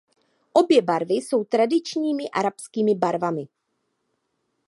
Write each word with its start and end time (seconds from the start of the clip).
Obě 0.53 0.81
barvy 0.81 1.13
jsou 1.13 1.43
tradičními 1.43 2.29
arabskými 2.29 2.95
barvami. 2.95 3.45